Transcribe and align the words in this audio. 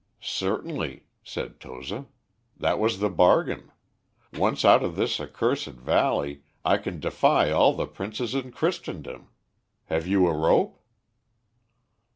"Certainly," 0.19 1.03
said 1.23 1.59
Toza, 1.59 2.07
"that 2.57 2.79
was 2.79 2.97
the 3.01 3.09
bargain. 3.11 3.71
Once 4.33 4.65
out 4.65 4.81
of 4.81 4.95
this 4.95 5.19
accursed 5.19 5.67
valley, 5.67 6.41
I 6.65 6.77
can 6.79 6.99
defy 6.99 7.51
all 7.51 7.73
the 7.73 7.85
princes 7.85 8.33
in 8.33 8.51
Christendom. 8.51 9.29
Have 9.85 10.07
you 10.07 10.25
a 10.25 10.35
rope?" 10.35 10.79